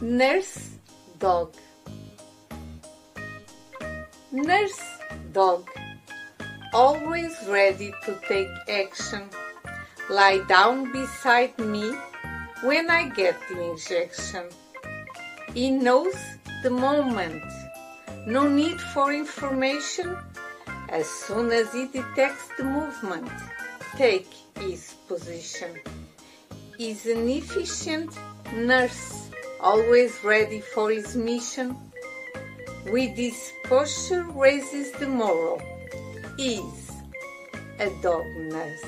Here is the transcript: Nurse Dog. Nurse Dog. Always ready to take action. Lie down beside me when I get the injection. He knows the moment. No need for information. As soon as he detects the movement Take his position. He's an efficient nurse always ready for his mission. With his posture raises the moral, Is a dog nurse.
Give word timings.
Nurse 0.00 0.76
Dog. 1.18 1.54
Nurse 4.30 4.80
Dog. 5.32 5.68
Always 6.72 7.34
ready 7.48 7.92
to 8.04 8.18
take 8.28 8.48
action. 8.68 9.28
Lie 10.10 10.44
down 10.48 10.92
beside 10.92 11.58
me 11.58 11.94
when 12.62 12.90
I 12.90 13.08
get 13.08 13.36
the 13.48 13.70
injection. 13.70 14.44
He 15.54 15.70
knows 15.70 16.16
the 16.62 16.70
moment. 16.70 17.42
No 18.26 18.48
need 18.48 18.80
for 18.80 19.12
information. 19.12 20.16
As 20.88 21.06
soon 21.08 21.50
as 21.50 21.72
he 21.72 21.86
detects 21.88 22.48
the 22.56 22.64
movement 22.64 23.30
Take 23.96 24.28
his 24.60 24.92
position. 25.08 25.80
He's 26.76 27.06
an 27.06 27.26
efficient 27.30 28.12
nurse 28.52 29.25
always 29.60 30.22
ready 30.22 30.60
for 30.60 30.90
his 30.90 31.16
mission. 31.16 31.76
With 32.86 33.16
his 33.16 33.52
posture 33.64 34.24
raises 34.24 34.92
the 34.92 35.08
moral, 35.08 35.60
Is 36.38 36.92
a 37.78 37.90
dog 38.02 38.24
nurse. 38.36 38.84